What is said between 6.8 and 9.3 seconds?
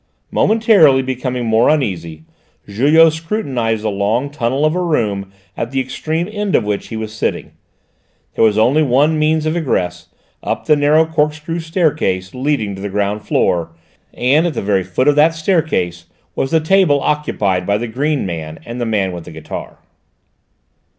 he was sitting; there was only one